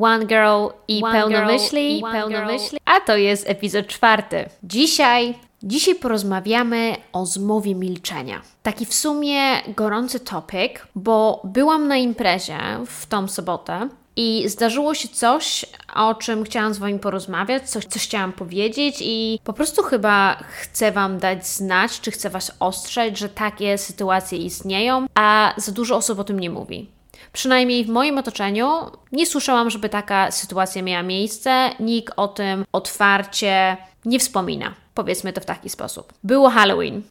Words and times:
One 0.00 0.26
Girl 0.26 0.66
i 0.88 1.02
One 1.04 1.12
pełnomyśli, 1.12 2.00
girl, 2.00 2.08
i 2.08 2.12
pełnomyśli, 2.12 2.78
a 2.84 3.00
to 3.00 3.16
jest 3.16 3.48
epizod 3.48 3.86
czwarty. 3.86 4.48
Dzisiaj 4.62 5.34
Dzisiaj 5.62 5.94
porozmawiamy 5.94 6.96
o 7.12 7.26
zmowie 7.26 7.74
milczenia. 7.74 8.42
Taki 8.62 8.86
w 8.86 8.94
sumie 8.94 9.62
gorący 9.76 10.20
topic, 10.20 10.72
bo 10.94 11.40
byłam 11.44 11.88
na 11.88 11.96
imprezie 11.96 12.58
w 12.86 13.06
tą 13.06 13.28
sobotę 13.28 13.88
i 14.16 14.48
zdarzyło 14.48 14.94
się 14.94 15.08
coś, 15.08 15.66
o 15.94 16.14
czym 16.14 16.44
chciałam 16.44 16.74
z 16.74 16.78
Wami 16.78 16.98
porozmawiać, 16.98 17.70
coś, 17.70 17.84
coś 17.84 18.04
chciałam 18.04 18.32
powiedzieć, 18.32 18.96
i 19.00 19.40
po 19.44 19.52
prostu 19.52 19.82
chyba 19.82 20.36
chcę 20.50 20.92
Wam 20.92 21.18
dać 21.18 21.46
znać, 21.46 22.00
czy 22.00 22.10
chcę 22.10 22.30
Was 22.30 22.52
ostrzec, 22.60 23.18
że 23.18 23.28
takie 23.28 23.78
sytuacje 23.78 24.38
istnieją, 24.38 25.06
a 25.14 25.54
za 25.56 25.72
dużo 25.72 25.96
osób 25.96 26.18
o 26.18 26.24
tym 26.24 26.40
nie 26.40 26.50
mówi. 26.50 26.95
Przynajmniej 27.32 27.84
w 27.84 27.88
moim 27.88 28.18
otoczeniu 28.18 28.68
nie 29.12 29.26
słyszałam, 29.26 29.70
żeby 29.70 29.88
taka 29.88 30.30
sytuacja 30.30 30.82
miała 30.82 31.02
miejsce, 31.02 31.70
nikt 31.80 32.14
o 32.16 32.28
tym 32.28 32.64
otwarcie 32.72 33.76
nie 34.04 34.18
wspomina. 34.18 34.74
Powiedzmy 34.94 35.32
to 35.32 35.40
w 35.40 35.44
taki 35.44 35.70
sposób. 35.70 36.12
Było 36.24 36.50
Halloween 36.50 37.02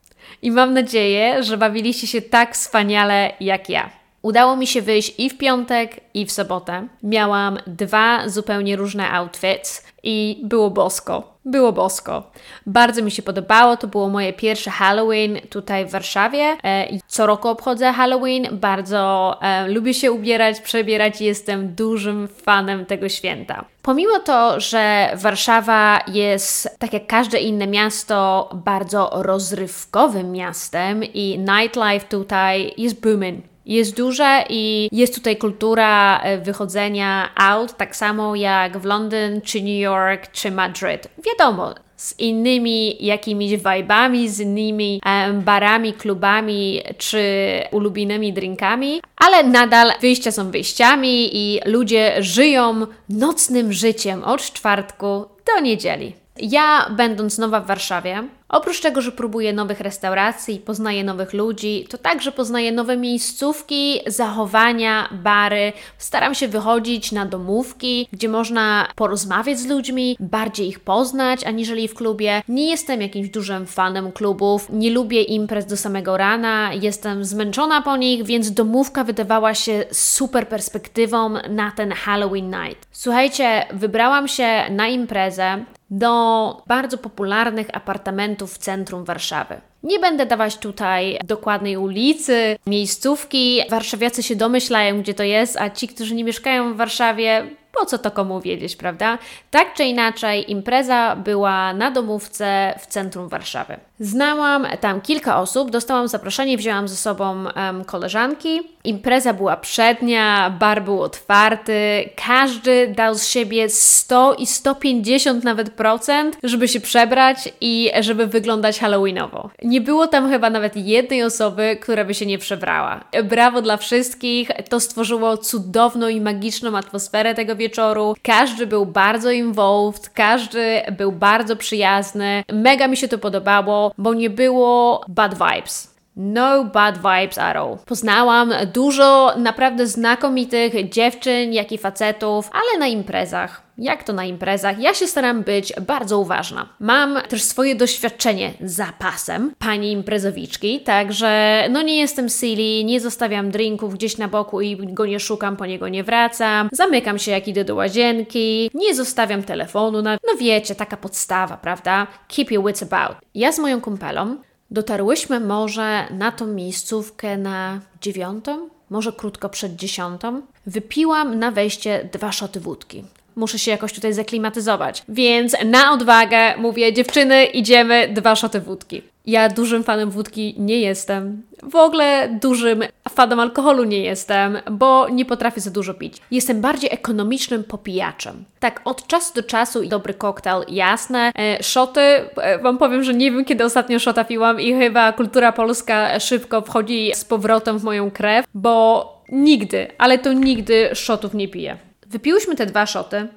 i 0.42 0.52
mam 0.52 0.74
nadzieję, 0.74 1.44
że 1.44 1.58
bawiliście 1.58 2.08
się 2.08 2.22
tak 2.22 2.54
wspaniale 2.54 3.34
jak 3.40 3.70
ja. 3.70 3.90
Udało 4.26 4.56
mi 4.56 4.68
się 4.68 4.82
wyjść 4.82 5.14
i 5.18 5.30
w 5.30 5.38
piątek, 5.38 6.00
i 6.14 6.26
w 6.26 6.32
sobotę. 6.32 6.88
Miałam 7.04 7.58
dwa 7.68 8.30
zupełnie 8.30 8.76
różne 8.76 9.12
outfits 9.12 9.86
i 10.04 10.42
było 10.44 10.70
bosko. 10.70 11.38
Było 11.46 11.72
bosko. 11.72 12.32
Bardzo 12.66 13.02
mi 13.02 13.12
się 13.12 13.24
podobało. 13.24 13.78
To 13.78 13.88
było 13.88 14.10
moje 14.10 14.34
pierwsze 14.34 14.72
Halloween 14.72 15.40
tutaj 15.50 15.86
w 15.86 15.92
Warszawie. 15.92 16.58
E, 16.64 16.88
co 17.08 17.26
roku 17.26 17.48
obchodzę 17.48 17.94
Halloween. 17.94 18.48
Bardzo 18.52 19.38
e, 19.42 19.68
lubię 19.68 19.94
się 19.94 20.12
ubierać, 20.12 20.62
przebierać 20.62 21.22
i 21.22 21.26
jestem 21.26 21.76
dużym 21.76 22.28
fanem 22.28 22.86
tego 22.86 23.10
święta. 23.10 23.66
Pomimo 23.82 24.20
to, 24.20 24.60
że 24.60 25.12
Warszawa 25.16 26.00
jest, 26.08 26.80
tak 26.80 26.94
jak 26.94 27.08
każde 27.08 27.40
inne 27.40 27.68
miasto, 27.68 28.50
bardzo 28.54 29.10
rozrywkowym 29.14 30.32
miastem 30.32 31.04
i 31.04 31.40
nightlife 31.40 32.08
tutaj 32.10 32.74
jest 32.78 33.02
booming 33.02 33.55
jest 33.66 33.98
duże 33.98 34.44
i 34.50 34.90
jest 34.92 35.16
tutaj 35.16 35.38
kultura 35.38 36.20
e, 36.20 36.38
wychodzenia 36.38 37.30
out, 37.36 37.78
tak 37.78 37.96
samo 37.96 38.36
jak 38.36 38.78
w 38.78 38.86
Londyn, 38.86 39.42
czy 39.42 39.62
New 39.62 39.80
York, 39.80 40.32
czy 40.32 40.52
Madryt. 40.52 41.08
Wiadomo, 41.26 41.76
z 41.98 42.20
innymi 42.20 43.06
jakimiś 43.06 43.52
vibami, 43.52 44.30
z 44.30 44.40
innymi 44.40 45.02
um, 45.06 45.42
barami, 45.42 45.94
klubami 45.94 46.82
czy 46.98 47.24
ulubionymi 47.72 48.34
drinkami, 48.34 49.02
ale 49.18 49.44
nadal 49.44 49.92
wyjścia 50.02 50.32
są 50.32 50.52
wyjściami 50.52 51.30
i 51.34 51.60
ludzie 51.66 52.16
żyją 52.20 52.88
nocnym 53.10 53.74
życiem 53.74 54.24
od 54.24 54.42
czwartku 54.42 55.26
do 55.46 55.62
niedzieli. 55.62 56.14
Ja, 56.38 56.90
będąc 56.98 57.38
nowa 57.38 57.60
w 57.60 57.68
Warszawie, 57.68 58.24
oprócz 58.50 58.82
tego, 58.82 59.02
że 59.02 59.12
próbuję 59.12 59.54
nowych 59.54 59.80
restauracji, 59.80 60.60
poznaję 60.60 61.04
nowych 61.04 61.34
ludzi, 61.34 61.88
to 61.90 61.98
także 61.98 62.32
poznaję 62.32 62.72
nowe 62.72 62.98
miejscówki, 62.98 64.00
zachowania, 64.08 65.10
bary. 65.12 65.74
Staram 65.98 66.36
się 66.36 66.48
wychodzić 66.48 67.12
na 67.12 67.26
domówki, 67.26 68.08
gdzie 68.12 68.30
można 68.30 68.88
porozmawiać 68.96 69.60
z 69.60 69.66
ludźmi, 69.66 70.18
bardziej 70.20 70.68
ich 70.68 70.80
poznać, 70.80 71.44
aniżeli 71.44 71.88
w 71.88 71.94
klubie. 71.94 72.42
Nie 72.48 72.70
jestem 72.70 73.02
jakimś 73.02 73.30
dużym 73.30 73.66
fanem 73.66 74.12
klubów, 74.12 74.68
nie 74.70 74.92
lubię 74.92 75.22
imprez 75.22 75.66
do 75.66 75.78
samego 75.78 76.18
rana, 76.18 76.74
jestem 76.82 77.26
zmęczona 77.26 77.82
po 77.82 77.98
nich, 77.98 78.24
więc 78.24 78.52
domówka 78.52 79.04
wydawała 79.04 79.54
się 79.54 79.86
super 79.92 80.48
perspektywą 80.48 81.30
na 81.50 81.72
ten 81.72 81.92
Halloween 81.92 82.50
night. 82.50 82.88
Słuchajcie, 82.92 83.66
wybrałam 83.74 84.28
się 84.28 84.64
na 84.70 84.88
imprezę, 84.88 85.66
do 85.90 86.64
bardzo 86.68 86.98
popularnych 86.98 87.68
apartamentów 87.74 88.35
w 88.48 88.58
centrum 88.58 89.04
Warszawy. 89.04 89.62
Nie 89.84 90.00
będę 90.00 90.26
dawać 90.26 90.58
tutaj 90.58 91.20
dokładnej 91.26 91.78
ulicy, 91.78 92.58
miejscówki. 92.68 93.62
Warszawiacy 93.70 94.24
się 94.24 94.36
domyślają, 94.36 95.02
gdzie 95.02 95.14
to 95.14 95.24
jest, 95.24 95.58
a 95.58 95.70
ci, 95.70 95.88
którzy 95.88 96.16
nie 96.16 96.24
mieszkają 96.24 96.74
w 96.74 96.78
Warszawie, 96.78 97.46
po 97.80 97.86
co 97.86 97.98
to 97.98 98.12
komu 98.12 98.42
wiedzieć, 98.42 98.76
prawda? 98.76 99.18
Tak 99.52 99.74
czy 99.74 99.84
inaczej, 99.84 100.52
impreza 100.52 101.16
była 101.16 101.74
na 101.74 101.92
domówce 101.92 102.74
w 102.80 102.88
centrum 102.88 103.30
Warszawy. 103.30 103.78
Znałam 104.00 104.68
tam 104.82 105.02
kilka 105.02 105.42
osób, 105.42 105.72
dostałam 105.72 106.08
zaproszenie, 106.08 106.58
wzięłam 106.58 106.88
ze 106.88 106.96
sobą 106.96 107.46
um, 107.46 107.86
koleżanki. 107.86 108.75
Impreza 108.86 109.34
była 109.34 109.58
przednia, 109.58 110.50
bar 110.60 110.84
był 110.84 111.02
otwarty, 111.02 112.10
każdy 112.26 112.88
dał 112.88 113.16
z 113.16 113.28
siebie 113.28 113.70
100 113.70 114.34
i 114.34 114.48
150 114.48 115.44
nawet 115.44 115.70
procent, 115.70 116.38
żeby 116.44 116.68
się 116.68 116.80
przebrać 116.80 117.54
i 117.62 117.92
żeby 118.00 118.28
wyglądać 118.28 118.80
halloweenowo. 118.80 119.50
Nie 119.64 119.82
było 119.82 120.08
tam 120.08 120.30
chyba 120.30 120.50
nawet 120.50 120.76
jednej 120.76 121.24
osoby, 121.24 121.78
która 121.82 122.06
by 122.06 122.14
się 122.14 122.26
nie 122.26 122.38
przebrała. 122.38 123.04
Brawo 123.24 123.62
dla 123.62 123.78
wszystkich, 123.78 124.50
to 124.70 124.80
stworzyło 124.80 125.38
cudowną 125.38 126.08
i 126.08 126.22
magiczną 126.22 126.78
atmosferę 126.78 127.36
tego 127.36 127.56
wieczoru. 127.56 128.16
Każdy 128.24 128.68
był 128.68 128.86
bardzo 128.86 129.32
involved, 129.32 130.10
każdy 130.10 130.82
był 130.98 131.12
bardzo 131.12 131.56
przyjazny. 131.56 132.44
Mega 132.54 132.88
mi 132.88 132.98
się 132.98 133.08
to 133.08 133.18
podobało 133.18 133.56
bo 133.98 134.14
nie 134.14 134.30
było 134.30 135.06
bad 135.08 135.34
vibes. 135.34 135.95
No 136.16 136.64
bad 136.64 136.98
vibes 136.98 137.38
at 137.38 137.56
all. 137.56 137.78
Poznałam 137.86 138.54
dużo 138.74 139.34
naprawdę 139.38 139.88
znakomitych 139.88 140.90
dziewczyn, 140.90 141.54
jak 141.54 141.72
i 141.72 141.78
facetów, 141.78 142.50
ale 142.54 142.80
na 142.80 142.88
imprezach. 142.88 143.66
Jak 143.78 144.04
to 144.04 144.14
na 144.14 144.26
imprezach? 144.26 144.80
Ja 144.80 144.94
się 144.94 145.08
staram 145.08 145.44
być 145.44 145.74
bardzo 145.82 146.20
uważna. 146.20 146.70
Mam 146.80 147.22
też 147.30 147.44
swoje 147.44 147.76
doświadczenie 147.76 148.54
za 148.62 148.86
pasem 149.00 149.54
pani 149.60 149.92
imprezowiczki, 149.92 150.80
także 150.80 151.64
no 151.70 151.82
nie 151.82 151.98
jestem 151.98 152.30
silly, 152.30 152.84
nie 152.84 153.00
zostawiam 153.02 153.52
drinków 153.52 153.94
gdzieś 153.94 154.18
na 154.18 154.28
boku 154.28 154.62
i 154.62 154.78
go 154.78 155.06
nie 155.06 155.20
szukam, 155.20 155.58
po 155.58 155.66
niego 155.66 155.88
nie 155.90 156.04
wracam. 156.04 156.70
Zamykam 156.72 157.20
się 157.20 157.32
jak 157.32 157.48
idę 157.48 157.66
do 157.66 157.76
łazienki, 157.76 158.72
nie 158.74 158.96
zostawiam 158.96 159.44
telefonu 159.44 160.02
na... 160.02 160.18
No 160.28 160.38
wiecie, 160.40 160.76
taka 160.76 160.98
podstawa, 160.98 161.58
prawda? 161.58 162.08
Keep 162.28 162.52
your 162.52 162.66
wits 162.66 162.84
about. 162.84 163.18
Ja 163.34 163.52
z 163.52 163.60
moją 163.60 163.82
kumpelą 163.82 164.38
dotarłyśmy 164.76 165.40
może 165.40 166.08
na 166.12 166.32
tą 166.32 166.48
miejscówkę 166.48 167.38
na 167.38 167.80
dziewiątą, 168.02 168.70
może 168.90 169.14
krótko 169.14 169.50
przed 169.50 169.76
dziesiątą. 169.76 170.42
Wypiłam 170.66 171.40
na 171.40 171.52
wejście 171.52 172.10
dwa 172.14 172.32
szoty 172.32 172.60
wódki 172.60 173.04
muszę 173.36 173.60
się 173.60 173.72
jakoś 173.72 173.94
tutaj 173.94 174.14
zaklimatyzować. 174.14 175.04
Więc 175.10 175.56
na 175.66 175.92
odwagę 175.92 176.58
mówię, 176.58 176.94
dziewczyny, 176.94 177.46
idziemy 177.46 178.08
dwa 178.14 178.36
szoty 178.36 178.60
wódki. 178.60 179.02
Ja 179.26 179.50
dużym 179.50 179.84
fanem 179.84 180.10
wódki 180.10 180.56
nie 180.58 180.80
jestem. 180.80 181.44
W 181.64 181.76
ogóle 181.76 182.30
dużym 182.42 182.84
fanem 183.10 183.40
alkoholu 183.40 183.84
nie 183.84 184.00
jestem, 184.00 184.58
bo 184.72 185.10
nie 185.10 185.26
potrafię 185.26 185.62
za 185.62 185.72
dużo 185.72 185.94
pić. 185.94 186.18
Jestem 186.32 186.62
bardziej 186.62 186.90
ekonomicznym 186.94 187.64
popijaczem. 187.64 188.46
Tak, 188.60 188.82
od 188.86 189.08
czasu 189.08 189.34
do 189.34 189.44
czasu 189.44 189.86
dobry 189.86 190.14
koktajl, 190.14 190.64
jasne. 190.68 191.32
E, 191.40 191.64
szoty, 191.64 192.02
e, 192.02 192.60
Wam 192.60 192.78
powiem, 192.78 193.04
że 193.04 193.14
nie 193.14 193.32
wiem 193.32 193.46
kiedy 193.46 193.66
ostatnio 193.66 194.00
szota 194.00 194.24
piłam 194.24 194.62
i 194.62 194.74
chyba 194.74 195.14
kultura 195.14 195.52
polska 195.52 196.20
szybko 196.20 196.62
wchodzi 196.62 197.12
z 197.16 197.26
powrotem 197.26 197.80
w 197.80 197.84
moją 197.84 198.12
krew, 198.12 198.46
bo 198.54 199.12
nigdy, 199.32 199.88
ale 199.98 200.18
to 200.18 200.34
nigdy 200.34 200.90
szotów 200.94 201.34
nie 201.34 201.48
piję. 201.48 201.78
Wypiłyśmy 202.16 202.56
te 202.56 202.66
dwa 202.66 202.86
szoty, 202.86 203.28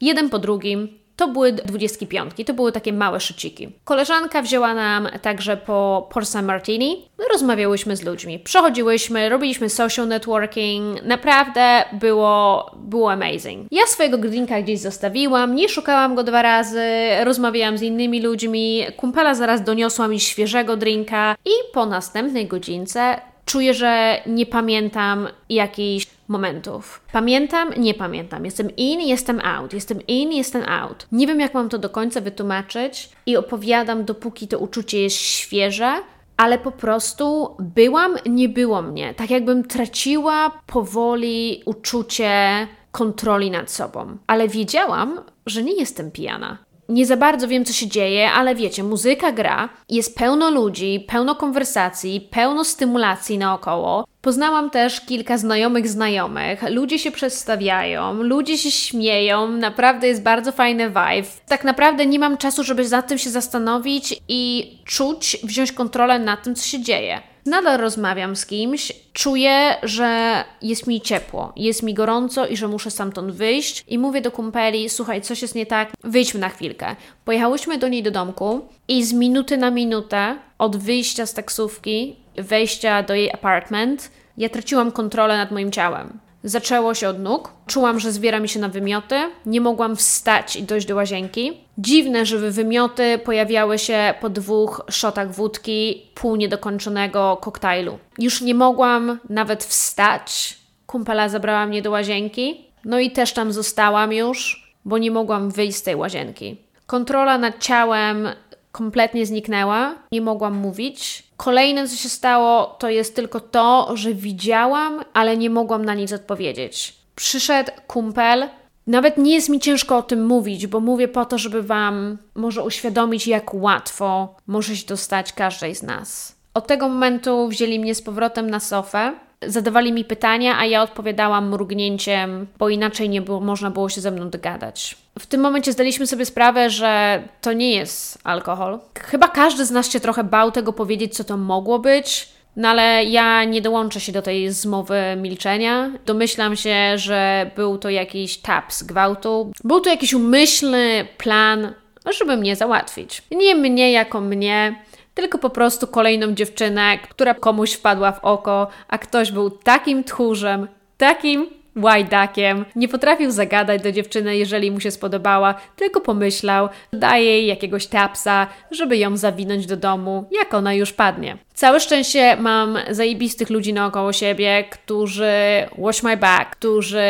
jeden 0.00 0.30
po 0.30 0.38
drugim. 0.38 0.98
To 1.16 1.28
były 1.28 1.52
dwudziestki 1.52 2.06
piątki, 2.06 2.44
to 2.44 2.54
były 2.54 2.72
takie 2.72 2.92
małe 2.92 3.20
szyciki. 3.20 3.68
Koleżanka 3.84 4.42
wzięła 4.42 4.74
nam 4.74 5.08
także 5.22 5.56
po 5.56 6.08
Porsa 6.12 6.42
Martini. 6.42 7.08
Rozmawiałyśmy 7.32 7.96
z 7.96 8.02
ludźmi, 8.02 8.38
przechodziłyśmy, 8.38 9.28
robiliśmy 9.28 9.68
social 9.68 10.08
networking. 10.08 11.02
Naprawdę 11.02 11.84
było, 11.92 12.70
było 12.76 13.12
amazing. 13.12 13.66
Ja 13.70 13.86
swojego 13.86 14.18
drinka 14.18 14.62
gdzieś 14.62 14.80
zostawiłam, 14.80 15.54
nie 15.54 15.68
szukałam 15.68 16.14
go 16.14 16.24
dwa 16.24 16.42
razy, 16.42 16.84
rozmawiałam 17.24 17.78
z 17.78 17.82
innymi 17.82 18.22
ludźmi. 18.22 18.82
Kumpela 18.96 19.34
zaraz 19.34 19.64
doniosła 19.64 20.08
mi 20.08 20.20
świeżego 20.20 20.76
drinka 20.76 21.36
i 21.44 21.72
po 21.72 21.86
następnej 21.86 22.46
godzince 22.46 23.20
czuję, 23.44 23.74
że 23.74 24.22
nie 24.26 24.46
pamiętam 24.46 25.28
jakiejś 25.48 26.06
momentów. 26.32 27.00
Pamiętam, 27.12 27.70
nie 27.76 27.94
pamiętam. 27.94 28.44
Jestem 28.44 28.76
in, 28.76 29.00
jestem 29.00 29.40
out. 29.40 29.72
Jestem 29.72 30.06
in, 30.06 30.32
jestem 30.32 30.62
out. 30.68 31.06
Nie 31.12 31.26
wiem, 31.26 31.40
jak 31.40 31.54
mam 31.54 31.68
to 31.68 31.78
do 31.78 31.90
końca 31.90 32.20
wytłumaczyć 32.20 33.08
i 33.26 33.36
opowiadam, 33.36 34.04
dopóki 34.04 34.48
to 34.48 34.58
uczucie 34.58 35.02
jest 35.02 35.16
świeże, 35.16 35.94
ale 36.36 36.58
po 36.58 36.72
prostu 36.72 37.56
byłam, 37.58 38.16
nie 38.26 38.48
było 38.48 38.82
mnie. 38.82 39.14
Tak 39.14 39.30
jakbym 39.30 39.64
traciła 39.64 40.50
powoli 40.66 41.62
uczucie 41.64 42.66
kontroli 42.92 43.50
nad 43.50 43.70
sobą. 43.70 44.16
Ale 44.26 44.48
wiedziałam, 44.48 45.20
że 45.46 45.62
nie 45.62 45.74
jestem 45.74 46.10
pijana. 46.10 46.58
Nie 46.88 47.06
za 47.06 47.16
bardzo 47.16 47.48
wiem, 47.48 47.64
co 47.64 47.72
się 47.72 47.86
dzieje, 47.86 48.30
ale 48.30 48.54
wiecie, 48.54 48.82
muzyka 48.82 49.32
gra, 49.32 49.68
jest 49.88 50.18
pełno 50.18 50.50
ludzi, 50.50 51.04
pełno 51.08 51.34
konwersacji, 51.34 52.28
pełno 52.30 52.64
stymulacji 52.64 53.38
naokoło. 53.38 54.04
Poznałam 54.20 54.70
też 54.70 55.00
kilka 55.00 55.38
znajomych 55.38 55.88
znajomych, 55.88 56.62
ludzie 56.70 56.98
się 56.98 57.10
przedstawiają, 57.10 58.22
ludzie 58.22 58.58
się 58.58 58.70
śmieją, 58.70 59.48
naprawdę 59.48 60.08
jest 60.08 60.22
bardzo 60.22 60.52
fajny 60.52 60.88
vibe. 60.88 61.28
Tak 61.48 61.64
naprawdę 61.64 62.06
nie 62.06 62.18
mam 62.18 62.36
czasu, 62.36 62.64
żeby 62.64 62.88
nad 62.88 63.08
tym 63.08 63.18
się 63.18 63.30
zastanowić 63.30 64.22
i 64.28 64.72
czuć, 64.84 65.36
wziąć 65.44 65.72
kontrolę 65.72 66.18
nad 66.18 66.42
tym, 66.42 66.54
co 66.54 66.66
się 66.68 66.82
dzieje. 66.82 67.31
Nadal 67.46 67.78
rozmawiam 67.78 68.36
z 68.36 68.46
kimś, 68.46 68.92
czuję, 69.12 69.74
że 69.82 70.44
jest 70.62 70.86
mi 70.86 71.00
ciepło, 71.00 71.52
jest 71.56 71.82
mi 71.82 71.94
gorąco 71.94 72.46
i 72.46 72.56
że 72.56 72.68
muszę 72.68 72.90
stamtąd 72.90 73.32
wyjść. 73.32 73.84
I 73.88 73.98
mówię 73.98 74.20
do 74.20 74.30
kumpeli: 74.30 74.88
Słuchaj, 74.88 75.22
coś 75.22 75.42
jest 75.42 75.54
nie 75.54 75.66
tak, 75.66 75.92
wyjdźmy 76.04 76.40
na 76.40 76.48
chwilkę. 76.48 76.96
Pojechałyśmy 77.24 77.78
do 77.78 77.88
niej 77.88 78.02
do 78.02 78.10
domku 78.10 78.68
i 78.88 79.04
z 79.04 79.12
minuty 79.12 79.56
na 79.56 79.70
minutę 79.70 80.38
od 80.58 80.76
wyjścia 80.76 81.26
z 81.26 81.34
taksówki, 81.34 82.16
wejścia 82.36 83.02
do 83.02 83.14
jej 83.14 83.32
apartment, 83.32 84.10
ja 84.38 84.48
traciłam 84.48 84.92
kontrolę 84.92 85.36
nad 85.36 85.50
moim 85.50 85.72
ciałem. 85.72 86.18
Zaczęło 86.44 86.94
się 86.94 87.08
od 87.08 87.18
nóg. 87.18 87.52
Czułam, 87.66 88.00
że 88.00 88.12
zbiera 88.12 88.40
mi 88.40 88.48
się 88.48 88.60
na 88.60 88.68
wymioty. 88.68 89.16
Nie 89.46 89.60
mogłam 89.60 89.96
wstać 89.96 90.56
i 90.56 90.62
dojść 90.62 90.86
do 90.86 90.94
łazienki. 90.94 91.52
Dziwne, 91.78 92.26
że 92.26 92.50
wymioty 92.50 93.18
pojawiały 93.18 93.78
się 93.78 94.14
po 94.20 94.30
dwóch 94.30 94.84
szotach 94.90 95.34
wódki 95.34 96.06
pół 96.14 96.36
niedokończonego 96.36 97.38
koktajlu. 97.40 97.98
Już 98.18 98.40
nie 98.40 98.54
mogłam 98.54 99.18
nawet 99.28 99.64
wstać. 99.64 100.58
Kumpela 100.86 101.28
zabrała 101.28 101.66
mnie 101.66 101.82
do 101.82 101.90
łazienki. 101.90 102.64
No 102.84 102.98
i 102.98 103.10
też 103.10 103.32
tam 103.32 103.52
zostałam 103.52 104.12
już, 104.12 104.68
bo 104.84 104.98
nie 104.98 105.10
mogłam 105.10 105.50
wyjść 105.50 105.76
z 105.78 105.82
tej 105.82 105.96
łazienki. 105.96 106.56
Kontrola 106.86 107.38
nad 107.38 107.58
ciałem 107.58 108.28
kompletnie 108.72 109.26
zniknęła, 109.26 109.94
nie 110.12 110.20
mogłam 110.20 110.54
mówić. 110.54 111.22
Kolejne, 111.36 111.88
co 111.88 111.96
się 111.96 112.08
stało, 112.08 112.76
to 112.78 112.88
jest 112.88 113.16
tylko 113.16 113.40
to, 113.40 113.90
że 113.94 114.14
widziałam, 114.14 115.00
ale 115.12 115.36
nie 115.36 115.50
mogłam 115.50 115.84
na 115.84 115.94
nic 115.94 116.12
odpowiedzieć. 116.12 116.94
Przyszedł 117.14 117.72
kumpel. 117.86 118.48
Nawet 118.86 119.18
nie 119.18 119.34
jest 119.34 119.48
mi 119.48 119.60
ciężko 119.60 119.96
o 119.96 120.02
tym 120.02 120.26
mówić, 120.26 120.66
bo 120.66 120.80
mówię 120.80 121.08
po 121.08 121.24
to, 121.24 121.38
żeby 121.38 121.62
Wam 121.62 122.18
może 122.34 122.62
uświadomić, 122.62 123.26
jak 123.26 123.54
łatwo 123.54 124.34
może 124.46 124.76
się 124.76 124.86
dostać 124.86 125.32
każdej 125.32 125.74
z 125.74 125.82
nas. 125.82 126.36
Od 126.54 126.66
tego 126.66 126.88
momentu 126.88 127.48
wzięli 127.48 127.80
mnie 127.80 127.94
z 127.94 128.02
powrotem 128.02 128.50
na 128.50 128.60
sofę 128.60 129.12
zadawali 129.46 129.92
mi 129.92 130.04
pytania, 130.04 130.58
a 130.58 130.66
ja 130.66 130.82
odpowiadałam 130.82 131.48
mrugnięciem, 131.48 132.46
bo 132.58 132.68
inaczej 132.68 133.08
nie 133.08 133.22
było, 133.22 133.40
można 133.40 133.70
było 133.70 133.88
się 133.88 134.00
ze 134.00 134.10
mną 134.10 134.30
dogadać. 134.30 134.96
W 135.18 135.26
tym 135.26 135.40
momencie 135.40 135.72
zdaliśmy 135.72 136.06
sobie 136.06 136.26
sprawę, 136.26 136.70
że 136.70 137.22
to 137.40 137.52
nie 137.52 137.70
jest 137.70 138.18
alkohol. 138.24 138.78
Chyba 138.98 139.28
każdy 139.28 139.66
z 139.66 139.70
nas 139.70 139.92
się 139.92 140.00
trochę 140.00 140.24
bał 140.24 140.50
tego 140.50 140.72
powiedzieć, 140.72 141.16
co 141.16 141.24
to 141.24 141.36
mogło 141.36 141.78
być. 141.78 142.28
No 142.56 142.68
ale 142.68 143.04
ja 143.04 143.44
nie 143.44 143.62
dołączę 143.62 144.00
się 144.00 144.12
do 144.12 144.22
tej 144.22 144.50
zmowy 144.50 145.00
milczenia. 145.16 145.90
Domyślam 146.06 146.56
się, 146.56 146.98
że 146.98 147.50
był 147.56 147.78
to 147.78 147.90
jakiś 147.90 148.38
tap 148.38 148.72
z 148.72 148.82
gwałtu. 148.82 149.52
Był 149.64 149.80
to 149.80 149.90
jakiś 149.90 150.14
umyślny 150.14 151.06
plan, 151.18 151.72
żeby 152.18 152.36
mnie 152.36 152.56
załatwić. 152.56 153.22
Nie 153.30 153.54
mnie 153.54 153.92
jako 153.92 154.20
mnie, 154.20 154.74
tylko 155.14 155.38
po 155.38 155.50
prostu 155.50 155.86
kolejną 155.86 156.34
dziewczynę, 156.34 156.98
która 157.10 157.34
komuś 157.34 157.72
wpadła 157.72 158.12
w 158.12 158.24
oko, 158.24 158.68
a 158.88 158.98
ktoś 158.98 159.32
był 159.32 159.50
takim 159.50 160.04
tchórzem, 160.04 160.68
takim 160.96 161.46
łajdakiem, 161.76 162.64
nie 162.76 162.88
potrafił 162.88 163.30
zagadać 163.30 163.82
do 163.82 163.92
dziewczyny, 163.92 164.36
jeżeli 164.36 164.70
mu 164.70 164.80
się 164.80 164.90
spodobała, 164.90 165.54
tylko 165.76 166.00
pomyślał, 166.00 166.68
daje 166.92 167.24
jej 167.24 167.46
jakiegoś 167.46 167.86
tapsa, 167.86 168.46
żeby 168.70 168.96
ją 168.96 169.16
zawinąć 169.16 169.66
do 169.66 169.76
domu, 169.76 170.24
jak 170.30 170.54
ona 170.54 170.74
już 170.74 170.92
padnie. 170.92 171.36
Całe 171.54 171.80
szczęście 171.80 172.36
mam 172.36 172.78
zajebistych 172.90 173.50
ludzi 173.50 173.72
naokoło 173.72 174.12
siebie, 174.12 174.64
którzy 174.70 175.32
wash 175.78 176.02
my 176.02 176.16
back, 176.16 176.50
którzy 176.50 177.02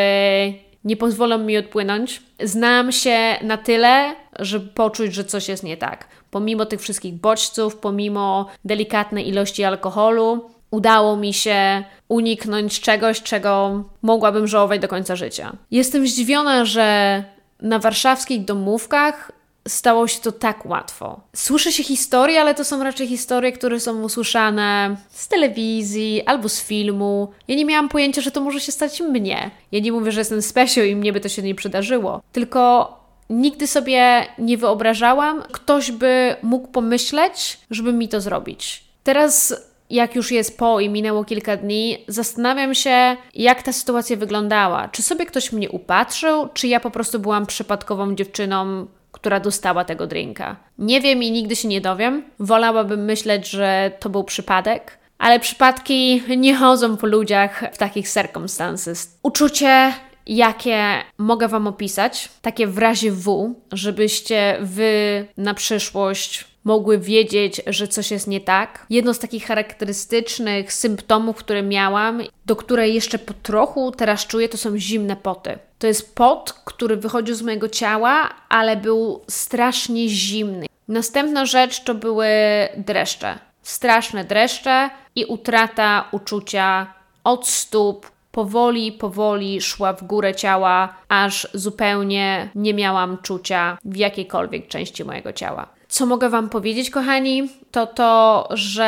nie 0.85 0.97
pozwolą 0.97 1.39
mi 1.39 1.57
odpłynąć. 1.57 2.23
Znam 2.43 2.93
się 2.93 3.37
na 3.43 3.57
tyle, 3.57 4.15
żeby 4.39 4.67
poczuć, 4.67 5.15
że 5.15 5.25
coś 5.25 5.49
jest 5.49 5.65
nie 5.65 5.77
tak. 5.77 6.09
Pomimo 6.31 6.67
tych 6.67 6.81
wszystkich 6.81 7.15
bodźców, 7.15 7.77
pomimo 7.77 8.47
delikatnej 8.65 9.29
ilości 9.29 9.65
alkoholu, 9.65 10.51
udało 10.71 11.17
mi 11.17 11.35
się 11.35 11.85
uniknąć 12.09 12.81
czegoś, 12.81 13.23
czego 13.23 13.85
mogłabym 14.03 14.47
żałować 14.47 14.81
do 14.81 14.89
końca 14.89 15.17
życia. 15.17 15.53
Jestem 15.71 16.07
zdziwiona, 16.07 16.65
że 16.65 17.25
na 17.61 17.79
warszawskich 17.79 18.45
domówkach 18.45 19.33
stało 19.69 20.09
się 20.09 20.21
to 20.21 20.33
tak 20.33 20.67
łatwo. 20.67 21.21
Słyszy 21.37 21.73
się 21.73 21.83
historie, 21.83 22.41
ale 22.41 22.55
to 22.55 22.65
są 22.65 22.85
raczej 22.85 23.09
historie, 23.09 23.53
które 23.53 23.81
są 23.81 24.03
usłyszane 24.03 24.97
z 25.09 25.29
telewizji 25.29 26.23
albo 26.27 26.49
z 26.49 26.63
filmu. 26.63 27.33
Ja 27.49 27.57
nie 27.57 27.65
miałam 27.65 27.89
pojęcia, 27.89 28.23
że 28.23 28.31
to 28.31 28.41
może 28.41 28.61
się 28.61 28.73
stać 28.73 29.01
mnie. 29.01 29.51
Ja 29.73 29.81
nie 29.81 29.93
mówię, 29.93 30.13
że 30.13 30.21
jestem 30.21 30.43
special 30.43 30.87
i 30.87 30.97
mnie 30.97 31.13
by 31.13 31.21
to 31.21 31.29
się 31.29 31.43
nie 31.43 31.55
przydarzyło. 31.55 32.23
Tylko 32.33 33.02
nigdy 33.33 33.67
sobie 33.67 34.27
nie 34.39 34.59
wyobrażałam, 34.59 35.43
ktoś 35.43 35.91
by 35.91 36.37
mógł 36.43 36.69
pomyśleć, 36.69 37.59
żeby 37.71 37.93
mi 37.93 38.09
to 38.09 38.21
zrobić. 38.21 38.85
Teraz 39.03 39.55
jak 39.91 40.15
już 40.15 40.33
jest 40.33 40.59
po 40.59 40.81
i 40.81 40.89
minęło 40.89 41.25
kilka 41.25 41.57
dni, 41.57 42.05
zastanawiam 42.09 42.75
się, 42.75 43.17
jak 43.35 43.63
ta 43.63 43.73
sytuacja 43.73 44.17
wyglądała. 44.17 44.89
Czy 44.89 45.03
sobie 45.03 45.27
ktoś 45.27 45.53
mnie 45.53 45.71
upatrzył, 45.71 46.49
czy 46.55 46.69
ja 46.69 46.81
po 46.81 46.91
prostu 46.91 47.19
byłam 47.19 47.47
przypadkową 47.47 48.15
dziewczyną, 48.15 48.87
która 49.13 49.41
dostała 49.41 49.85
tego 49.85 50.07
drinka. 50.07 50.57
Nie 50.79 51.01
wiem 51.01 51.23
i 51.23 51.31
nigdy 51.31 51.57
się 51.57 51.69
nie 51.69 51.81
dowiem. 51.81 52.25
Wolałabym 52.39 53.05
myśleć, 53.05 53.51
że 53.51 53.93
to 54.01 54.11
był 54.11 54.25
przypadek, 54.25 54.99
ale 55.19 55.41
przypadki 55.41 56.23
nie 56.37 56.57
chodzą 56.57 56.97
po 56.97 57.07
ludziach 57.07 57.65
w 57.73 57.79
takich 57.79 58.09
circumstances. 58.09 59.19
Uczucie 59.23 59.93
jakie 60.27 61.03
mogę 61.19 61.49
Wam 61.49 61.67
opisać, 61.67 62.29
takie 62.43 62.67
w 62.67 62.79
razie 62.79 63.13
W, 63.13 63.55
żebyście 63.73 64.59
Wy 64.61 65.27
na 65.37 65.55
przyszłość 65.55 66.45
mogły 66.65 66.99
wiedzieć, 66.99 67.61
że 67.67 67.89
coś 67.89 68.11
jest 68.11 68.27
nie 68.27 68.41
tak. 68.41 68.87
Jedno 68.91 69.15
z 69.15 69.19
takich 69.19 69.47
charakterystycznych 69.47 70.73
symptomów, 70.73 71.37
które 71.37 71.63
miałam, 71.63 72.21
do 72.47 72.57
której 72.57 72.95
jeszcze 72.95 73.19
po 73.19 73.35
trochu 73.35 73.93
teraz 73.93 74.27
czuję, 74.27 74.49
to 74.49 74.57
są 74.57 74.79
zimne 74.79 75.17
poty. 75.17 75.59
To 75.79 75.87
jest 75.87 76.15
pot, 76.15 76.53
który 76.65 76.97
wychodził 76.97 77.35
z 77.35 77.43
mojego 77.43 77.69
ciała, 77.69 78.31
ale 78.49 78.77
był 78.77 79.21
strasznie 79.29 80.09
zimny. 80.09 80.67
Następna 80.89 81.47
rzecz 81.47 81.85
to 81.85 81.95
były 81.95 82.29
dreszcze. 82.77 83.39
Straszne 83.63 84.25
dreszcze 84.25 84.91
i 85.15 85.25
utrata 85.25 86.09
uczucia 86.13 86.95
od 87.25 87.49
stóp, 87.49 88.11
powoli, 88.33 88.93
powoli 88.93 89.61
szła 89.61 89.93
w 89.93 90.05
górę 90.05 90.35
ciała, 90.35 90.95
aż 91.09 91.49
zupełnie 91.55 92.51
nie 92.55 92.75
miałam 92.75 93.19
czucia 93.23 93.79
w 93.85 93.97
jakiejkolwiek 93.97 94.69
części 94.69 95.05
mojego 95.05 95.33
ciała. 95.33 95.69
Co 95.89 96.07
mogę 96.07 96.31
Wam 96.31 96.49
powiedzieć, 96.49 96.91
kochani, 96.91 97.49
to 97.71 97.87
to, 97.87 98.49
że 98.51 98.85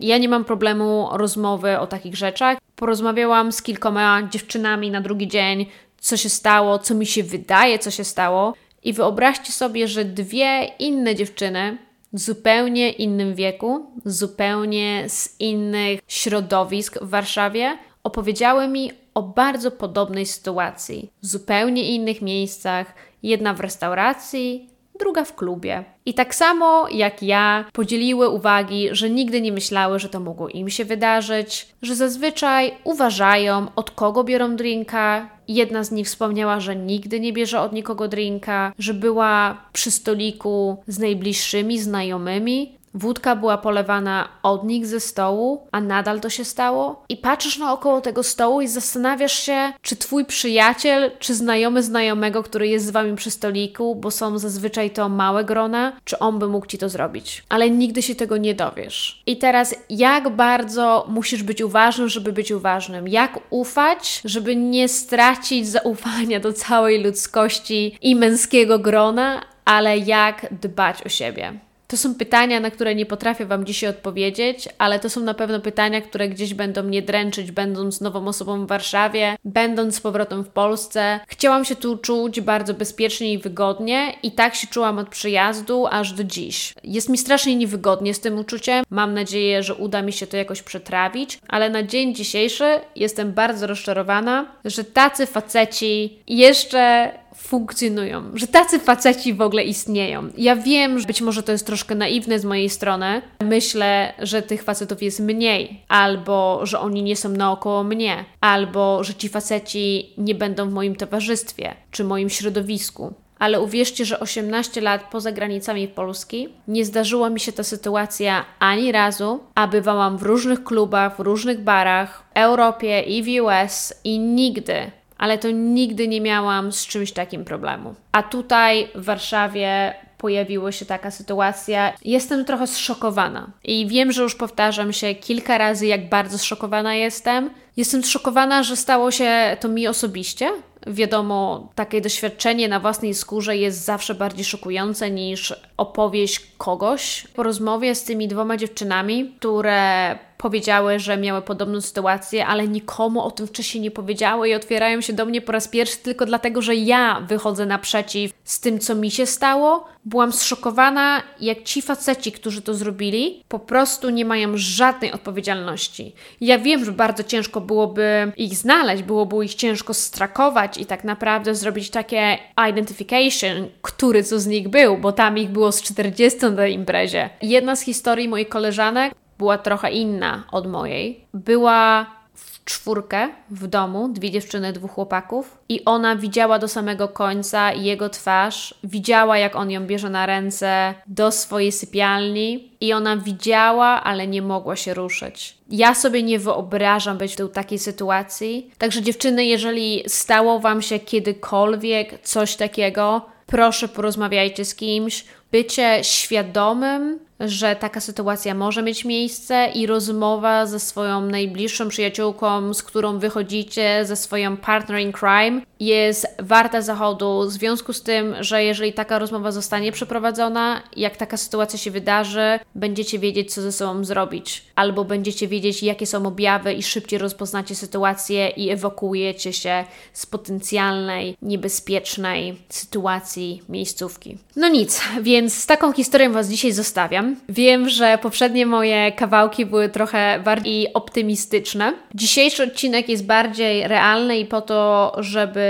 ja 0.00 0.18
nie 0.18 0.28
mam 0.28 0.44
problemu 0.44 1.08
rozmowy 1.12 1.78
o 1.78 1.86
takich 1.86 2.16
rzeczach. 2.16 2.58
Porozmawiałam 2.76 3.52
z 3.52 3.62
kilkoma 3.62 4.22
dziewczynami 4.30 4.90
na 4.90 5.00
drugi 5.00 5.28
dzień, 5.28 5.66
co 5.98 6.16
się 6.16 6.28
stało, 6.28 6.78
co 6.78 6.94
mi 6.94 7.06
się 7.06 7.22
wydaje, 7.22 7.78
co 7.78 7.90
się 7.90 8.04
stało. 8.04 8.54
I 8.84 8.92
wyobraźcie 8.92 9.52
sobie, 9.52 9.88
że 9.88 10.04
dwie 10.04 10.64
inne 10.78 11.14
dziewczyny 11.14 11.78
w 12.12 12.18
zupełnie 12.18 12.90
innym 12.90 13.34
wieku, 13.34 13.86
zupełnie 14.04 15.04
z 15.08 15.40
innych 15.40 16.00
środowisk 16.08 16.98
w 17.02 17.08
Warszawie 17.08 17.78
opowiedziały 18.04 18.68
mi 18.68 18.90
o 19.14 19.22
bardzo 19.22 19.70
podobnej 19.70 20.26
sytuacji, 20.26 21.10
w 21.22 21.26
zupełnie 21.26 21.94
innych 21.94 22.22
miejscach, 22.22 22.94
jedna 23.22 23.54
w 23.54 23.60
restauracji, 23.60 24.68
druga 24.98 25.24
w 25.24 25.34
klubie. 25.34 25.84
I 26.06 26.14
tak 26.14 26.34
samo 26.34 26.88
jak 26.88 27.22
ja, 27.22 27.64
podzieliły 27.72 28.28
uwagi, 28.28 28.88
że 28.92 29.10
nigdy 29.10 29.40
nie 29.40 29.52
myślały, 29.52 29.98
że 29.98 30.08
to 30.08 30.20
mogło 30.20 30.48
im 30.48 30.70
się 30.70 30.84
wydarzyć, 30.84 31.68
że 31.82 31.94
zazwyczaj 31.94 32.74
uważają, 32.84 33.66
od 33.76 33.90
kogo 33.90 34.24
biorą 34.24 34.56
drinka. 34.56 35.28
Jedna 35.48 35.84
z 35.84 35.90
nich 35.90 36.06
wspomniała, 36.06 36.60
że 36.60 36.76
nigdy 36.76 37.20
nie 37.20 37.32
bierze 37.32 37.60
od 37.60 37.72
nikogo 37.72 38.08
drinka, 38.08 38.72
że 38.78 38.94
była 38.94 39.56
przy 39.72 39.90
stoliku 39.90 40.82
z 40.86 40.98
najbliższymi 40.98 41.78
znajomymi, 41.78 42.78
Wódka 42.94 43.36
była 43.36 43.58
polewana 43.58 44.28
od 44.42 44.64
nich 44.64 44.86
ze 44.86 45.00
stołu, 45.00 45.66
a 45.72 45.80
nadal 45.80 46.20
to 46.20 46.30
się 46.30 46.44
stało. 46.44 47.04
I 47.08 47.16
patrzysz 47.16 47.58
naokoło 47.58 48.00
tego 48.00 48.22
stołu 48.22 48.60
i 48.60 48.68
zastanawiasz 48.68 49.32
się, 49.32 49.72
czy 49.82 49.96
twój 49.96 50.24
przyjaciel, 50.24 51.10
czy 51.18 51.34
znajomy 51.34 51.82
znajomego, 51.82 52.42
który 52.42 52.68
jest 52.68 52.86
z 52.86 52.90
wami 52.90 53.16
przy 53.16 53.30
stoliku, 53.30 53.94
bo 53.94 54.10
są 54.10 54.38
zazwyczaj 54.38 54.90
to 54.90 55.08
małe 55.08 55.44
grona, 55.44 55.92
czy 56.04 56.18
on 56.18 56.38
by 56.38 56.48
mógł 56.48 56.66
ci 56.66 56.78
to 56.78 56.88
zrobić. 56.88 57.44
Ale 57.48 57.70
nigdy 57.70 58.02
się 58.02 58.14
tego 58.14 58.36
nie 58.36 58.54
dowiesz. 58.54 59.22
I 59.26 59.36
teraz, 59.36 59.74
jak 59.90 60.28
bardzo 60.28 61.06
musisz 61.08 61.42
być 61.42 61.62
uważny, 61.62 62.08
żeby 62.08 62.32
być 62.32 62.50
uważnym? 62.50 63.08
Jak 63.08 63.38
ufać, 63.50 64.22
żeby 64.24 64.56
nie 64.56 64.88
stracić 64.88 65.68
zaufania 65.68 66.40
do 66.40 66.52
całej 66.52 67.04
ludzkości 67.04 67.98
i 68.02 68.16
męskiego 68.16 68.78
grona, 68.78 69.40
ale 69.64 69.98
jak 69.98 70.46
dbać 70.60 71.06
o 71.06 71.08
siebie. 71.08 71.71
To 71.92 71.96
są 71.96 72.14
pytania, 72.14 72.60
na 72.60 72.70
które 72.70 72.94
nie 72.94 73.06
potrafię 73.06 73.46
Wam 73.46 73.66
dzisiaj 73.66 73.90
odpowiedzieć, 73.90 74.68
ale 74.78 74.98
to 74.98 75.10
są 75.10 75.20
na 75.20 75.34
pewno 75.34 75.60
pytania, 75.60 76.00
które 76.00 76.28
gdzieś 76.28 76.54
będą 76.54 76.82
mnie 76.82 77.02
dręczyć, 77.02 77.50
będąc 77.50 78.00
nową 78.00 78.28
osobą 78.28 78.64
w 78.64 78.68
Warszawie, 78.68 79.36
będąc 79.44 79.96
z 79.96 80.00
powrotem 80.00 80.44
w 80.44 80.48
Polsce. 80.48 81.20
Chciałam 81.26 81.64
się 81.64 81.76
tu 81.76 81.96
czuć 81.96 82.40
bardzo 82.40 82.74
bezpiecznie 82.74 83.32
i 83.32 83.38
wygodnie, 83.38 84.14
i 84.22 84.32
tak 84.32 84.54
się 84.54 84.66
czułam 84.66 84.98
od 84.98 85.08
przyjazdu 85.08 85.86
aż 85.86 86.12
do 86.12 86.24
dziś. 86.24 86.74
Jest 86.84 87.08
mi 87.08 87.18
strasznie 87.18 87.56
niewygodnie 87.56 88.14
z 88.14 88.20
tym 88.20 88.38
uczuciem. 88.38 88.84
Mam 88.90 89.14
nadzieję, 89.14 89.62
że 89.62 89.74
uda 89.74 90.02
mi 90.02 90.12
się 90.12 90.26
to 90.26 90.36
jakoś 90.36 90.62
przetrawić, 90.62 91.38
ale 91.48 91.70
na 91.70 91.82
dzień 91.82 92.14
dzisiejszy 92.14 92.80
jestem 92.96 93.32
bardzo 93.32 93.66
rozczarowana, 93.66 94.46
że 94.64 94.84
tacy 94.84 95.26
faceci 95.26 96.18
jeszcze 96.26 97.12
funkcjonują, 97.36 98.22
że 98.34 98.46
tacy 98.46 98.78
faceci 98.78 99.34
w 99.34 99.40
ogóle 99.40 99.64
istnieją. 99.64 100.28
Ja 100.36 100.56
wiem, 100.56 100.98
że 100.98 101.06
być 101.06 101.20
może 101.20 101.42
to 101.42 101.52
jest 101.52 101.66
troszkę 101.66 101.94
naiwne 101.94 102.38
z 102.38 102.44
mojej 102.44 102.70
strony. 102.70 103.22
Myślę, 103.40 104.12
że 104.18 104.42
tych 104.42 104.62
facetów 104.62 105.02
jest 105.02 105.20
mniej, 105.20 105.80
albo 105.88 106.66
że 106.66 106.80
oni 106.80 107.02
nie 107.02 107.16
są 107.16 107.28
naokoło 107.28 107.84
mnie, 107.84 108.24
albo 108.40 109.04
że 109.04 109.14
ci 109.14 109.28
faceci 109.28 110.12
nie 110.18 110.34
będą 110.34 110.68
w 110.68 110.72
moim 110.72 110.96
towarzystwie 110.96 111.74
czy 111.90 112.04
moim 112.04 112.30
środowisku. 112.30 113.14
Ale 113.38 113.60
uwierzcie, 113.60 114.04
że 114.04 114.20
18 114.20 114.80
lat 114.80 115.10
poza 115.10 115.32
granicami 115.32 115.88
Polski 115.88 116.48
nie 116.68 116.84
zdarzyła 116.84 117.30
mi 117.30 117.40
się 117.40 117.52
ta 117.52 117.64
sytuacja 117.64 118.44
ani 118.58 118.92
razu, 118.92 119.40
a 119.54 119.68
bywałam 119.68 120.18
w 120.18 120.22
różnych 120.22 120.64
klubach, 120.64 121.16
w 121.16 121.20
różnych 121.20 121.60
barach, 121.60 122.24
w 122.34 122.38
Europie 122.38 123.00
i 123.00 123.22
w 123.22 123.44
US 123.44 123.94
i 124.04 124.18
nigdy 124.18 124.90
ale 125.22 125.38
to 125.38 125.50
nigdy 125.50 126.08
nie 126.08 126.20
miałam 126.20 126.72
z 126.72 126.86
czymś 126.86 127.12
takim 127.12 127.44
problemu. 127.44 127.94
A 128.12 128.22
tutaj 128.22 128.88
w 128.94 129.04
Warszawie 129.04 129.94
pojawiła 130.18 130.72
się 130.72 130.86
taka 130.86 131.10
sytuacja. 131.10 131.92
Jestem 132.04 132.44
trochę 132.44 132.66
zszokowana 132.66 133.50
i 133.64 133.86
wiem, 133.86 134.12
że 134.12 134.22
już 134.22 134.34
powtarzam 134.34 134.92
się 134.92 135.14
kilka 135.14 135.58
razy, 135.58 135.86
jak 135.86 136.08
bardzo 136.08 136.38
zszokowana 136.38 136.94
jestem. 136.94 137.50
Jestem 137.76 138.04
zszokowana, 138.04 138.62
że 138.62 138.76
stało 138.76 139.10
się 139.10 139.56
to 139.60 139.68
mi 139.68 139.88
osobiście. 139.88 140.50
Wiadomo, 140.86 141.68
takie 141.74 142.00
doświadczenie 142.00 142.68
na 142.68 142.80
własnej 142.80 143.14
skórze 143.14 143.56
jest 143.56 143.84
zawsze 143.84 144.14
bardziej 144.14 144.44
szokujące 144.44 145.10
niż 145.10 145.54
opowieść 145.76 146.40
kogoś. 146.58 147.26
Po 147.34 147.42
rozmowie 147.42 147.94
z 147.94 148.04
tymi 148.04 148.28
dwoma 148.28 148.56
dziewczynami, 148.56 149.34
które 149.38 150.18
powiedziały, 150.42 150.98
że 150.98 151.16
miały 151.16 151.42
podobną 151.42 151.80
sytuację, 151.80 152.46
ale 152.46 152.68
nikomu 152.68 153.20
o 153.20 153.30
tym 153.30 153.46
wcześniej 153.46 153.82
nie 153.82 153.90
powiedziały 153.90 154.48
i 154.48 154.54
otwierają 154.54 155.00
się 155.00 155.12
do 155.12 155.24
mnie 155.24 155.40
po 155.40 155.52
raz 155.52 155.68
pierwszy 155.68 155.96
tylko 155.98 156.26
dlatego, 156.26 156.62
że 156.62 156.74
ja 156.74 157.20
wychodzę 157.28 157.66
naprzeciw 157.66 158.32
z 158.44 158.60
tym, 158.60 158.78
co 158.78 158.94
mi 158.94 159.10
się 159.10 159.26
stało. 159.26 159.84
Byłam 160.04 160.32
zszokowana, 160.32 161.22
jak 161.40 161.62
ci 161.62 161.82
faceci, 161.82 162.32
którzy 162.32 162.62
to 162.62 162.74
zrobili, 162.74 163.42
po 163.48 163.58
prostu 163.58 164.10
nie 164.10 164.24
mają 164.24 164.52
żadnej 164.54 165.12
odpowiedzialności. 165.12 166.14
Ja 166.40 166.58
wiem, 166.58 166.84
że 166.84 166.92
bardzo 166.92 167.24
ciężko 167.24 167.60
byłoby 167.60 168.32
ich 168.36 168.54
znaleźć, 168.54 169.02
byłoby 169.02 169.44
ich 169.44 169.54
ciężko 169.54 169.94
strakować 169.94 170.78
i 170.78 170.86
tak 170.86 171.04
naprawdę 171.04 171.54
zrobić 171.54 171.90
takie 171.90 172.38
identification, 172.70 173.68
który 173.82 174.22
co 174.24 174.40
z 174.40 174.46
nich 174.46 174.68
był, 174.68 174.98
bo 174.98 175.12
tam 175.12 175.38
ich 175.38 175.50
było 175.50 175.72
z 175.72 175.82
40 175.82 176.38
na 176.56 176.66
imprezie. 176.66 177.30
Jedna 177.42 177.76
z 177.76 177.80
historii 177.80 178.28
moich 178.28 178.48
koleżanek 178.48 179.21
była 179.38 179.58
trochę 179.58 179.90
inna 179.90 180.44
od 180.52 180.66
mojej. 180.66 181.24
Była 181.34 182.06
w 182.34 182.64
czwórkę 182.64 183.28
w 183.50 183.66
domu, 183.66 184.08
dwie 184.08 184.30
dziewczyny, 184.30 184.72
dwóch 184.72 184.90
chłopaków, 184.90 185.58
i 185.68 185.84
ona 185.84 186.16
widziała 186.16 186.58
do 186.58 186.68
samego 186.68 187.08
końca 187.08 187.72
jego 187.72 188.08
twarz, 188.08 188.74
widziała, 188.84 189.38
jak 189.38 189.56
on 189.56 189.70
ją 189.70 189.86
bierze 189.86 190.10
na 190.10 190.26
ręce 190.26 190.94
do 191.06 191.30
swojej 191.30 191.72
sypialni, 191.72 192.72
i 192.80 192.92
ona 192.92 193.16
widziała, 193.16 193.86
ale 193.86 194.26
nie 194.26 194.42
mogła 194.42 194.76
się 194.76 194.94
ruszyć. 194.94 195.58
Ja 195.70 195.94
sobie 195.94 196.22
nie 196.22 196.38
wyobrażam 196.38 197.18
być 197.18 197.36
w 197.36 197.52
takiej 197.52 197.78
sytuacji. 197.78 198.70
Także, 198.78 199.02
dziewczyny, 199.02 199.44
jeżeli 199.44 200.02
stało 200.06 200.58
Wam 200.60 200.82
się 200.82 200.98
kiedykolwiek 200.98 202.22
coś 202.22 202.56
takiego, 202.56 203.26
proszę 203.46 203.88
porozmawiajcie 203.88 204.64
z 204.64 204.74
kimś. 204.74 205.24
Bycie 205.52 206.04
świadomym 206.04 207.18
że 207.46 207.76
taka 207.76 208.00
sytuacja 208.00 208.54
może 208.54 208.82
mieć 208.82 209.04
miejsce 209.04 209.68
i 209.74 209.86
rozmowa 209.86 210.66
ze 210.66 210.80
swoją 210.80 211.20
najbliższą 211.20 211.88
przyjaciółką, 211.88 212.74
z 212.74 212.82
którą 212.82 213.18
wychodzicie, 213.18 214.04
ze 214.04 214.16
swoją 214.16 214.56
partner 214.56 215.00
in 215.00 215.12
crime, 215.12 215.60
jest 215.80 216.26
warta 216.38 216.82
zachodu 216.82 217.42
w 217.48 217.52
związku 217.52 217.92
z 217.92 218.02
tym, 218.02 218.34
że 218.40 218.64
jeżeli 218.64 218.92
taka 218.92 219.18
rozmowa 219.18 219.52
zostanie 219.52 219.92
przeprowadzona, 219.92 220.82
jak 220.96 221.16
taka 221.16 221.36
sytuacja 221.36 221.78
się 221.78 221.90
wydarzy, 221.90 222.58
będziecie 222.74 223.18
wiedzieć, 223.18 223.54
co 223.54 223.62
ze 223.62 223.72
sobą 223.72 224.04
zrobić, 224.04 224.64
albo 224.74 225.04
będziecie 225.04 225.48
wiedzieć, 225.48 225.82
jakie 225.82 226.06
są 226.06 226.26
objawy 226.26 226.72
i 226.72 226.82
szybciej 226.82 227.18
rozpoznacie 227.18 227.74
sytuację 227.74 228.48
i 228.48 228.70
ewakuujecie 228.70 229.52
się 229.52 229.84
z 230.12 230.26
potencjalnej, 230.26 231.36
niebezpiecznej 231.42 232.62
sytuacji 232.68 233.62
miejscówki. 233.68 234.38
No 234.56 234.68
nic, 234.68 235.00
więc 235.22 235.41
z 235.50 235.66
taką 235.66 235.92
historią 235.92 236.32
Was 236.32 236.48
dzisiaj 236.48 236.72
zostawiam. 236.72 237.36
Wiem, 237.48 237.88
że 237.88 238.18
poprzednie 238.22 238.66
moje 238.66 239.12
kawałki 239.12 239.66
były 239.66 239.88
trochę 239.88 240.40
bardziej 240.44 240.92
optymistyczne. 240.92 241.92
Dzisiejszy 242.14 242.62
odcinek 242.62 243.08
jest 243.08 243.26
bardziej 243.26 243.88
realny 243.88 244.38
i 244.38 244.46
po 244.46 244.60
to, 244.60 245.12
żeby 245.18 245.62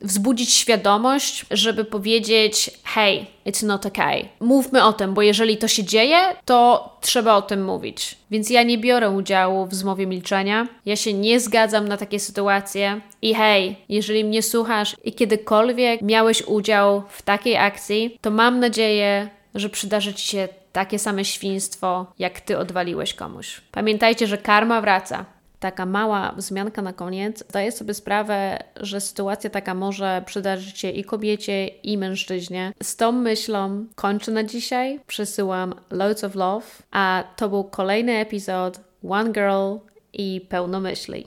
wzbudzić 0.00 0.52
świadomość, 0.52 1.46
żeby 1.50 1.84
powiedzieć: 1.84 2.70
hej, 2.84 3.26
it's 3.46 3.66
not 3.66 3.86
okay. 3.86 4.28
Mówmy 4.40 4.84
o 4.84 4.92
tym, 4.92 5.14
bo 5.14 5.22
jeżeli 5.22 5.56
to 5.56 5.68
się 5.68 5.84
dzieje, 5.84 6.18
to 6.44 6.90
trzeba 7.00 7.34
o 7.34 7.42
tym 7.42 7.64
mówić. 7.64 8.18
Więc 8.30 8.50
ja 8.50 8.62
nie 8.62 8.78
biorę 8.78 9.10
udziału 9.10 9.66
w 9.66 9.74
zmowie 9.74 10.06
milczenia. 10.06 10.66
Ja 10.86 10.96
się 10.96 11.12
nie 11.12 11.40
zgadzam 11.40 11.88
na 11.88 11.96
takie 11.96 12.20
sytuacje. 12.20 13.00
I 13.22 13.34
hej, 13.34 13.76
jeżeli 13.88 14.24
mnie 14.24 14.42
słuchasz 14.42 14.96
i 15.04 15.12
kiedykolwiek 15.12 16.02
miałeś 16.02 16.42
udział 16.42 17.02
w 17.08 17.22
takiej 17.22 17.56
akcji, 17.56 18.18
to 18.20 18.30
mam 18.30 18.60
nadzieję, 18.60 19.28
że 19.54 19.68
przydarzy 19.68 20.14
Ci 20.14 20.28
się 20.28 20.48
takie 20.72 20.98
same 20.98 21.24
świństwo, 21.24 22.06
jak 22.18 22.40
Ty 22.40 22.58
odwaliłeś 22.58 23.14
komuś. 23.14 23.60
Pamiętajcie, 23.72 24.26
że 24.26 24.38
karma 24.38 24.80
wraca. 24.80 25.24
Taka 25.60 25.86
mała 25.86 26.32
wzmianka 26.36 26.82
na 26.82 26.92
koniec. 26.92 27.44
Zdaję 27.48 27.72
sobie 27.72 27.94
sprawę, 27.94 28.58
że 28.76 29.00
sytuacja 29.00 29.50
taka 29.50 29.74
może 29.74 30.22
przydarzyć 30.26 30.78
się 30.78 30.90
i 30.90 31.04
kobiecie, 31.04 31.66
i 31.66 31.98
mężczyźnie. 31.98 32.72
Z 32.82 32.96
tą 32.96 33.12
myślą 33.12 33.86
kończę 33.94 34.32
na 34.32 34.44
dzisiaj. 34.44 35.00
Przesyłam 35.06 35.74
loads 35.90 36.24
of 36.24 36.34
love, 36.34 36.66
a 36.90 37.24
to 37.36 37.48
był 37.48 37.64
kolejny 37.64 38.12
epizod 38.12 38.80
One 39.08 39.32
Girl 39.32 39.76
i 40.12 40.46
pełno 40.48 40.80
myśli. 40.80 41.26